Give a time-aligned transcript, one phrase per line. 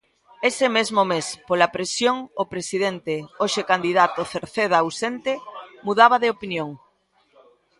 [0.49, 5.31] Ese mesmo mes, pola presión, o presidente, hoxe candidato Cerceda ausente,
[5.87, 6.69] mudaba de opinión.